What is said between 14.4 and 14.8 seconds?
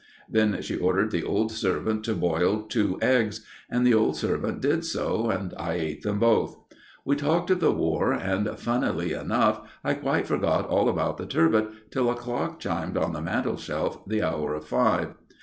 of